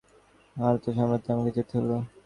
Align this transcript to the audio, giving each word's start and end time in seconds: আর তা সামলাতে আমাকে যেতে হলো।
আর 0.55 0.75
তা 0.83 0.89
সামলাতে 0.95 1.27
আমাকে 1.31 1.51
যেতে 1.57 1.73
হলো। 1.79 1.95